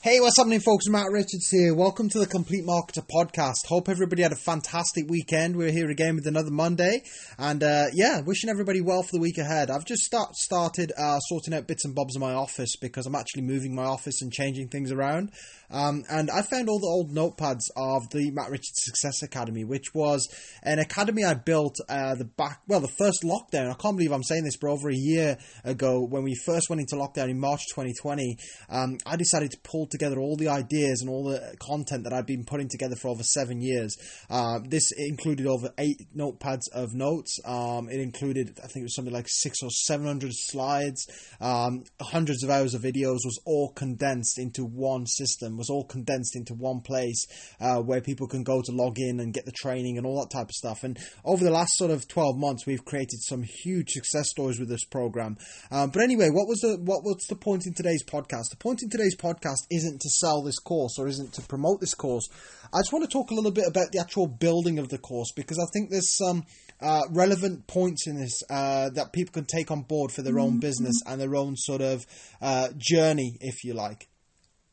[0.00, 0.86] Hey, what's happening, folks?
[0.86, 1.74] Matt Richards here.
[1.74, 3.66] Welcome to the Complete Marketer podcast.
[3.66, 5.56] Hope everybody had a fantastic weekend.
[5.56, 7.02] We're here again with another Monday,
[7.36, 9.72] and uh, yeah, wishing everybody well for the week ahead.
[9.72, 13.16] I've just start, started uh, sorting out bits and bobs in my office because I'm
[13.16, 15.32] actually moving my office and changing things around.
[15.70, 19.94] Um, and I found all the old notepads of the Matt Richards Success Academy, which
[19.94, 20.28] was
[20.62, 23.70] an academy I built uh, the back, well, the first lockdown.
[23.70, 26.80] I can't believe I'm saying this, but over a year ago, when we first went
[26.80, 28.36] into lockdown in March 2020,
[28.70, 32.26] um, I decided to pull together all the ideas and all the content that I've
[32.26, 33.96] been putting together for over seven years.
[34.30, 37.38] Uh, this included over eight notepads of notes.
[37.44, 41.06] Um, it included, I think it was something like six or seven hundred slides,
[41.40, 43.18] um, hundreds of hours of videos.
[43.24, 45.57] Was all condensed into one system.
[45.58, 47.26] Was all condensed into one place
[47.60, 50.30] uh, where people can go to log in and get the training and all that
[50.34, 50.84] type of stuff.
[50.84, 54.68] And over the last sort of twelve months, we've created some huge success stories with
[54.68, 55.36] this program.
[55.70, 58.50] Um, but anyway, what was the what was the point in today's podcast?
[58.50, 61.94] The point in today's podcast isn't to sell this course or isn't to promote this
[61.94, 62.28] course.
[62.72, 65.32] I just want to talk a little bit about the actual building of the course
[65.34, 66.44] because I think there's some
[66.80, 70.58] uh, relevant points in this uh, that people can take on board for their own
[70.60, 72.06] business and their own sort of
[72.40, 74.08] uh, journey, if you like.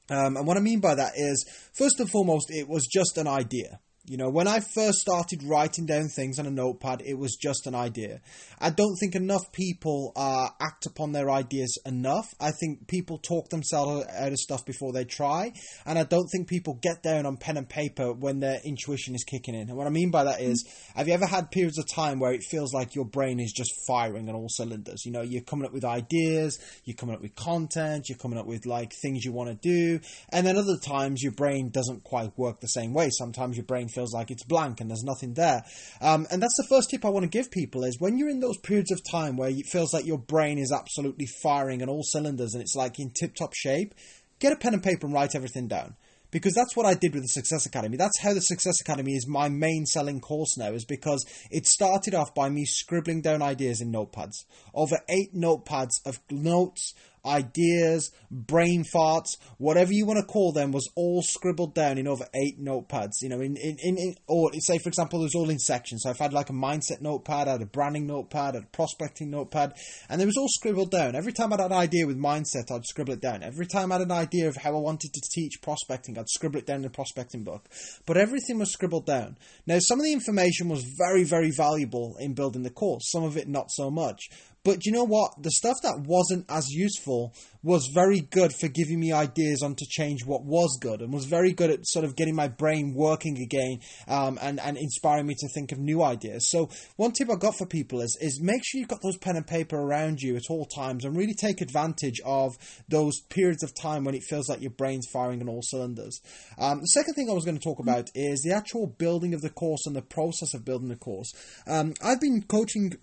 [0.09, 3.27] Um, and what I mean by that is, first and foremost, it was just an
[3.27, 3.79] idea.
[4.07, 7.65] You know, when I first started writing down things on a notepad, it was just
[7.65, 8.21] an idea.
[8.59, 12.27] I don't think enough people uh, act upon their ideas enough.
[12.39, 15.53] I think people talk themselves out of stuff before they try,
[15.87, 19.23] and I don't think people get down on pen and paper when their intuition is
[19.23, 19.69] kicking in.
[19.69, 20.63] And what I mean by that is,
[20.95, 23.73] have you ever had periods of time where it feels like your brain is just
[23.87, 25.03] firing on all cylinders?
[25.03, 28.45] You know, you're coming up with ideas, you're coming up with content, you're coming up
[28.45, 32.37] with like things you want to do, and then other times your brain doesn't quite
[32.37, 33.09] work the same way.
[33.09, 35.63] Sometimes your brain feels like it's blank and there's nothing there.
[36.01, 38.41] Um, and that's the first tip I want to give people is when you're in
[38.41, 42.03] those periods of time where it feels like your brain is absolutely firing on all
[42.03, 43.95] cylinders and it's like in tip top shape,
[44.39, 45.95] get a pen and paper and write everything down.
[46.31, 47.95] Because that's what I did with the Success Academy.
[47.95, 52.13] That's how the Success Academy is my main selling course now, is because it started
[52.13, 54.43] off by me scribbling down ideas in notepads.
[54.73, 56.93] Over eight notepads of notes,
[57.25, 62.25] ideas, brain farts, whatever you want to call them, was all scribbled down in over
[62.35, 63.13] eight notepads.
[63.21, 66.01] You know, in, in, in, in or say, for example, it was all in sections.
[66.03, 68.63] So if I had like a mindset notepad, I had a branding notepad, I had
[68.63, 69.73] a prospecting notepad,
[70.09, 71.15] and it was all scribbled down.
[71.15, 73.43] Every time I had an idea with mindset, I'd scribble it down.
[73.43, 76.59] Every time I had an idea of how I wanted to teach prospecting, I'd scribble
[76.59, 77.67] it down in the prospecting book.
[78.05, 79.37] But everything was scribbled down.
[79.65, 83.37] Now, some of the information was very, very valuable in building the course, some of
[83.37, 84.29] it not so much.
[84.65, 85.41] But you know what?
[85.41, 89.85] The stuff that wasn't as useful was very good for giving me ideas on to
[89.87, 93.37] change what was good and was very good at sort of getting my brain working
[93.41, 96.49] again um, and, and inspiring me to think of new ideas.
[96.49, 99.35] So one tip I've got for people is, is make sure you've got those pen
[99.35, 102.55] and paper around you at all times and really take advantage of
[102.89, 106.21] those periods of time when it feels like your brain's firing on all cylinders.
[106.57, 109.41] Um, the second thing I was going to talk about is the actual building of
[109.41, 111.31] the course and the process of building the course.
[111.67, 112.93] Um, I've been coaching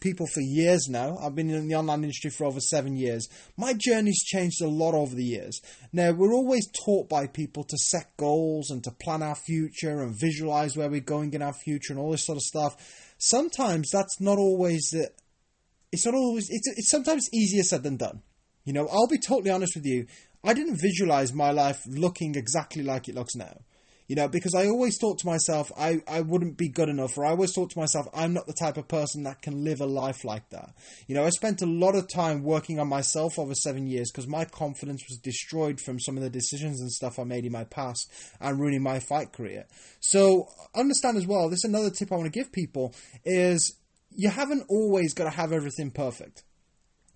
[0.00, 1.16] people for years now.
[1.18, 3.28] I've been in the online industry for over seven years.
[3.56, 5.60] My journey's changed a lot over the years.
[5.92, 10.18] Now, we're always taught by people to set goals and to plan our future and
[10.18, 13.14] visualize where we're going in our future and all this sort of stuff.
[13.18, 15.10] Sometimes that's not always the.
[15.90, 16.48] It's not always.
[16.50, 18.22] It's, it's sometimes easier said than done.
[18.64, 20.06] You know, I'll be totally honest with you.
[20.44, 23.58] I didn't visualize my life looking exactly like it looks now.
[24.08, 27.26] You know, because I always thought to myself, I, I wouldn't be good enough, or
[27.26, 29.86] I always thought to myself, I'm not the type of person that can live a
[29.86, 30.70] life like that.
[31.06, 34.26] You know, I spent a lot of time working on myself over seven years because
[34.26, 37.64] my confidence was destroyed from some of the decisions and stuff I made in my
[37.64, 38.10] past
[38.40, 39.66] and ruining my fight career.
[40.00, 42.94] So, understand as well, this is another tip I want to give people
[43.26, 43.76] is
[44.10, 46.44] you haven't always got to have everything perfect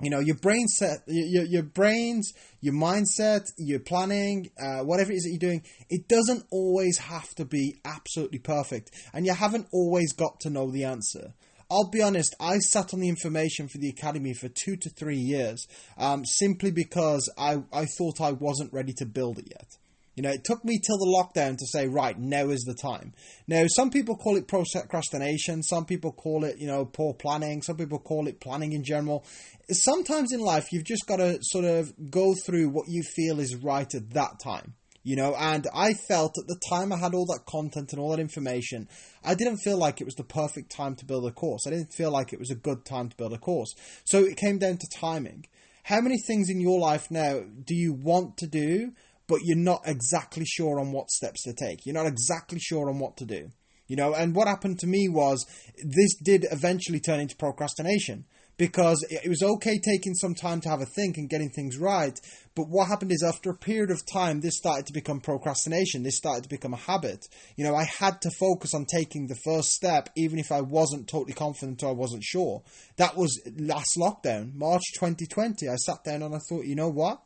[0.02, 5.16] you know your brain set your, your brains your mindset your planning uh, whatever it
[5.16, 9.66] is that you're doing it doesn't always have to be absolutely perfect and you haven't
[9.72, 11.32] always got to know the answer
[11.70, 15.16] I'll be honest, I sat on the information for the Academy for two to three
[15.16, 19.78] years um, simply because I, I thought I wasn't ready to build it yet.
[20.14, 23.14] You know, it took me till the lockdown to say, right, now is the time.
[23.48, 27.76] Now, some people call it procrastination, some people call it, you know, poor planning, some
[27.76, 29.24] people call it planning in general.
[29.70, 33.56] Sometimes in life, you've just got to sort of go through what you feel is
[33.56, 34.74] right at that time.
[35.04, 38.10] You know, and I felt at the time I had all that content and all
[38.10, 38.88] that information,
[39.24, 41.66] I didn't feel like it was the perfect time to build a course.
[41.66, 43.74] I didn't feel like it was a good time to build a course.
[44.04, 45.46] So it came down to timing.
[45.82, 48.92] How many things in your life now do you want to do?
[49.26, 51.86] But you're not exactly sure on what steps to take.
[51.86, 53.50] You're not exactly sure on what to do.
[53.88, 55.44] You know, and what happened to me was
[55.76, 58.24] this did eventually turn into procrastination
[58.56, 62.18] because it was okay taking some time to have a think and getting things right.
[62.54, 66.02] But what happened is after a period of time, this started to become procrastination.
[66.02, 67.26] This started to become a habit.
[67.56, 71.08] You know, I had to focus on taking the first step, even if I wasn't
[71.08, 72.62] totally confident or I wasn't sure.
[72.96, 75.68] That was last lockdown, March 2020.
[75.68, 77.20] I sat down and I thought, you know what?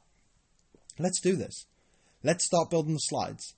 [0.99, 1.67] Let's do this.
[2.27, 3.55] Let's start building the slides.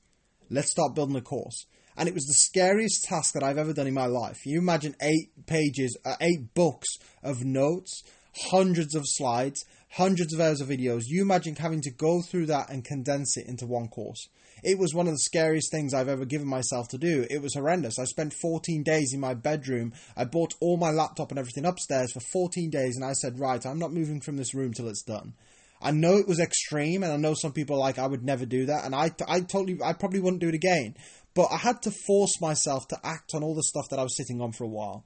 [0.51, 1.65] Let's start building the course
[1.97, 4.45] and it was the scariest task that I've ever done in my life.
[4.45, 6.87] You imagine eight pages, uh, eight books
[7.23, 8.03] of notes,
[8.51, 11.05] hundreds of slides, hundreds of hours of videos.
[11.07, 14.29] You imagine having to go through that and condense it into one course.
[14.63, 17.27] It was one of the scariest things I've ever given myself to do.
[17.31, 17.99] It was horrendous.
[17.99, 19.95] I spent 14 days in my bedroom.
[20.15, 23.65] I bought all my laptop and everything upstairs for 14 days, and I said, Right,
[23.65, 25.33] I'm not moving from this room till it's done.
[25.81, 28.67] I know it was extreme, and I know some people like I would never do
[28.67, 30.97] that, and I, I totally, I probably wouldn't do it again.
[31.35, 34.17] But I had to force myself to act on all the stuff that I was
[34.17, 35.05] sitting on for a while.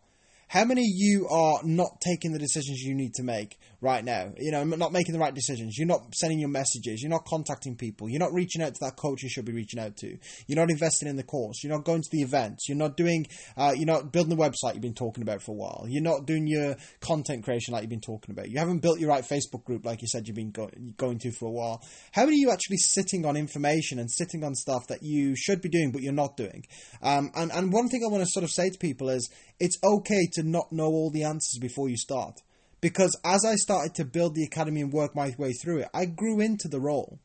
[0.53, 4.35] How many of you are not taking the decisions you need to make right now?
[4.37, 5.79] You know, not making the right decisions.
[5.79, 7.01] You're not sending your messages.
[7.01, 8.11] You're not contacting people.
[8.11, 10.19] You're not reaching out to that coach you should be reaching out to.
[10.47, 11.65] You're not investing in the course.
[11.65, 12.69] You're not going to the events.
[12.69, 15.55] You're not doing, uh, you're not building the website you've been talking about for a
[15.55, 15.87] while.
[15.89, 18.51] You're not doing your content creation like you've been talking about.
[18.51, 21.33] You haven't built your right Facebook group like you said you've been go- going to
[21.33, 21.83] for a while.
[22.13, 25.63] How many of you actually sitting on information and sitting on stuff that you should
[25.63, 26.67] be doing but you're not doing?
[27.01, 29.79] Um, and, and one thing I want to sort of say to people is it's
[29.83, 32.41] okay to not know all the answers before you start.
[32.81, 36.07] Because as I started to build the academy and work my way through it, I
[36.07, 37.19] grew into the role.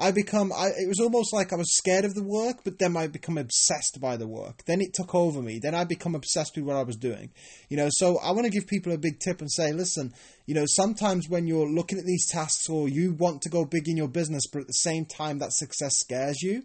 [0.00, 2.96] I become I, it was almost like I was scared of the work, but then
[2.96, 4.62] I become obsessed by the work.
[4.66, 5.58] Then it took over me.
[5.60, 7.30] Then I become obsessed with what I was doing.
[7.68, 10.12] You know, so I want to give people a big tip and say, listen,
[10.46, 13.88] you know, sometimes when you're looking at these tasks or you want to go big
[13.88, 16.62] in your business, but at the same time that success scares you,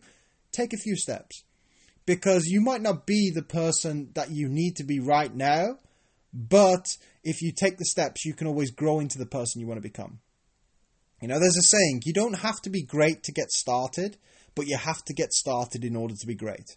[0.51, 1.43] take a few steps
[2.05, 5.77] because you might not be the person that you need to be right now,
[6.33, 9.77] but if you take the steps, you can always grow into the person you want
[9.77, 10.19] to become.
[11.21, 14.17] You know, there's a saying you don't have to be great to get started,
[14.55, 16.75] but you have to get started in order to be great.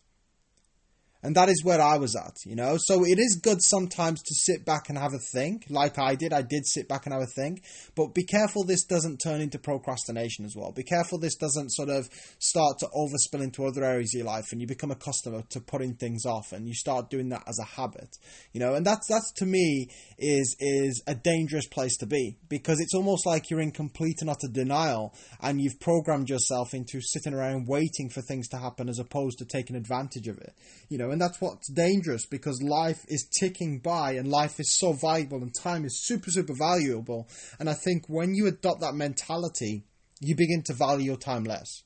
[1.26, 2.76] And that is where I was at, you know.
[2.78, 6.32] So it is good sometimes to sit back and have a think, like I did.
[6.32, 7.64] I did sit back and have a think,
[7.96, 10.70] but be careful this doesn't turn into procrastination as well.
[10.70, 12.08] Be careful this doesn't sort of
[12.38, 15.94] start to overspill into other areas of your life, and you become accustomed to putting
[15.94, 18.17] things off, and you start doing that as a habit,
[18.52, 18.75] you know.
[18.75, 19.88] And that's that's to me
[20.19, 24.31] is is a dangerous place to be because it's almost like you're in complete and
[24.31, 29.00] utter denial, and you've programmed yourself into sitting around waiting for things to happen as
[29.00, 30.55] opposed to taking advantage of it,
[30.88, 34.92] you know and that's what's dangerous because life is ticking by and life is so
[34.92, 37.26] valuable and time is super, super valuable.
[37.58, 39.84] And I think when you adopt that mentality,
[40.20, 41.84] you begin to value your time less.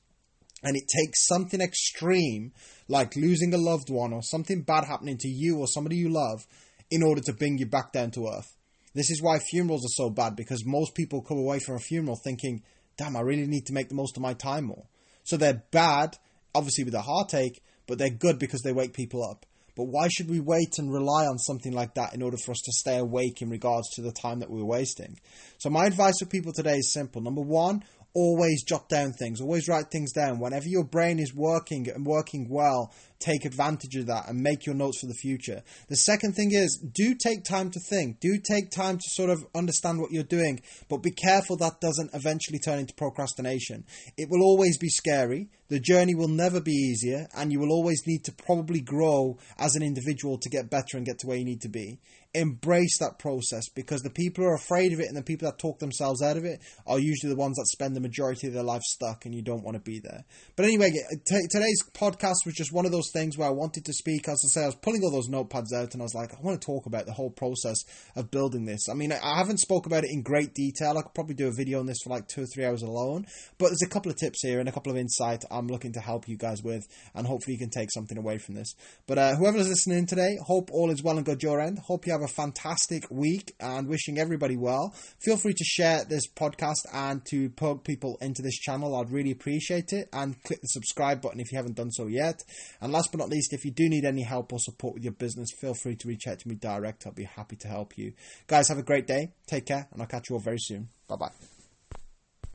[0.65, 2.51] And it takes something extreme,
[2.89, 6.45] like losing a loved one or something bad happening to you or somebody you love,
[6.91, 8.57] in order to bring you back down to earth.
[8.95, 12.19] This is why funerals are so bad because most people come away from a funeral
[12.25, 12.65] thinking,
[12.97, 14.89] damn, I really need to make the most of my time more.
[15.23, 16.17] So they're bad,
[16.53, 19.45] obviously with a heartache, but they're good because they wake people up.
[19.77, 22.61] But why should we wait and rely on something like that in order for us
[22.65, 25.19] to stay awake in regards to the time that we're wasting?
[25.59, 27.21] So, my advice for people today is simple.
[27.21, 27.83] Number one,
[28.15, 30.39] always jot down things, always write things down.
[30.39, 34.75] Whenever your brain is working and working well, take advantage of that and make your
[34.75, 35.63] notes for the future.
[35.89, 39.45] The second thing is do take time to think, do take time to sort of
[39.55, 43.85] understand what you're doing, but be careful that doesn't eventually turn into procrastination.
[44.17, 45.49] It will always be scary.
[45.71, 49.77] The journey will never be easier, and you will always need to probably grow as
[49.77, 52.01] an individual to get better and get to where you need to be
[52.35, 55.59] embrace that process because the people who are afraid of it and the people that
[55.59, 58.63] talk themselves out of it are usually the ones that spend the majority of their
[58.63, 60.25] life stuck and you don't want to be there.
[60.55, 63.93] But anyway, t- today's podcast was just one of those things where I wanted to
[63.93, 64.29] speak.
[64.29, 66.41] As I say, I was pulling all those notepads out and I was like, I
[66.41, 67.79] want to talk about the whole process
[68.15, 68.89] of building this.
[68.89, 70.99] I mean, I haven't spoke about it in great detail.
[70.99, 73.27] I could probably do a video on this for like two or three hours alone,
[73.59, 76.01] but there's a couple of tips here and a couple of insights I'm looking to
[76.01, 78.75] help you guys with and hopefully you can take something away from this.
[79.07, 81.79] But uh, whoever's listening today, hope all is well and good your end.
[81.79, 84.95] Hope you have a fantastic week and wishing everybody well.
[85.21, 88.97] Feel free to share this podcast and to poke people into this channel.
[88.97, 90.09] I'd really appreciate it.
[90.13, 92.43] And click the subscribe button if you haven't done so yet.
[92.81, 95.13] And last but not least, if you do need any help or support with your
[95.13, 97.07] business, feel free to reach out to me direct.
[97.07, 98.13] I'll be happy to help you.
[98.47, 99.33] Guys, have a great day.
[99.47, 100.89] Take care, and I'll catch you all very soon.
[101.09, 101.60] Bye bye.